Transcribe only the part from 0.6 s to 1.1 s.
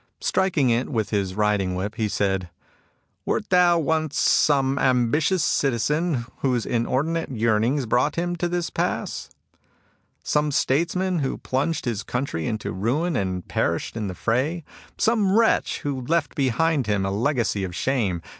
it